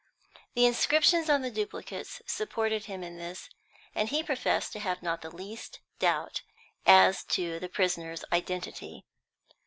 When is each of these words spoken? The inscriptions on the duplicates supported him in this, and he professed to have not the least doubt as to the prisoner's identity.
The 0.55 0.65
inscriptions 0.65 1.29
on 1.29 1.43
the 1.43 1.51
duplicates 1.51 2.23
supported 2.25 2.85
him 2.85 3.03
in 3.03 3.17
this, 3.17 3.51
and 3.93 4.09
he 4.09 4.23
professed 4.23 4.73
to 4.73 4.79
have 4.79 5.03
not 5.03 5.21
the 5.21 5.29
least 5.29 5.79
doubt 5.99 6.41
as 6.87 7.23
to 7.25 7.59
the 7.59 7.69
prisoner's 7.69 8.25
identity. 8.33 9.05